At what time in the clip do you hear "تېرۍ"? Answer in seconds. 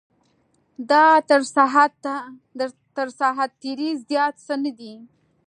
3.61-3.91